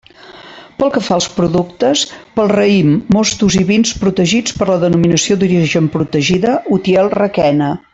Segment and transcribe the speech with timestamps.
[0.77, 2.05] Pel que fa als productes,
[2.39, 7.75] pel raïm, mostos i vins protegits per la Denominació d'Origen Protegida Utiel-Requena.